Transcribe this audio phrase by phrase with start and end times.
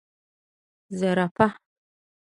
[0.03, 0.03] 🦒
[0.99, 1.47] زرافه